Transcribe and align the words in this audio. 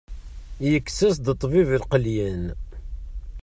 Yekkes-as-d 0.71 1.25
ṭṭbib 1.37 1.69
lqelyan. 1.81 2.43